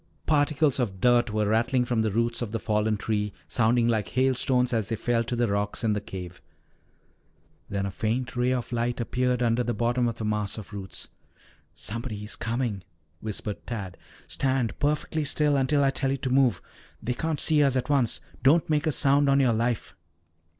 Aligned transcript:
Particles 0.25 0.79
of 0.79 0.99
dirt 0.99 1.29
were 1.31 1.45
rattling 1.45 1.85
from 1.85 2.01
the 2.01 2.09
roots 2.09 2.41
of 2.41 2.51
the 2.51 2.59
fallen 2.59 2.97
tree, 2.97 3.31
sounding 3.47 3.87
like 3.87 4.07
hailstones 4.07 4.73
as 4.73 4.89
they 4.89 4.95
fell 4.95 5.23
to 5.23 5.35
the 5.35 5.47
rocks 5.47 5.83
in 5.83 5.93
the 5.93 6.01
cave. 6.01 6.41
Then 7.69 7.85
a 7.85 7.91
faint 7.91 8.35
ray 8.35 8.51
of 8.51 8.71
light 8.71 8.99
appeared 8.99 9.43
under 9.43 9.63
the 9.63 9.75
bottom 9.75 10.07
of 10.07 10.15
the 10.15 10.25
mass 10.25 10.57
of 10.57 10.73
roots. 10.73 11.07
"Somebody 11.75 12.23
is 12.23 12.35
coming," 12.35 12.83
whispered 13.19 13.63
Tad. 13.67 13.95
"Stand 14.27 14.79
perfectly 14.79 15.23
still 15.23 15.55
until 15.55 15.83
I 15.83 15.91
tell 15.91 16.09
you 16.09 16.17
to 16.17 16.31
move." 16.31 16.63
"They 17.03 17.13
can't 17.13 17.39
see 17.39 17.61
us 17.61 17.75
at 17.75 17.87
once. 17.91 18.21
Don't 18.41 18.67
make 18.71 18.87
a 18.87 18.91
sound 18.91 19.29
on 19.29 19.39
your 19.39 19.53
life." 19.53 19.95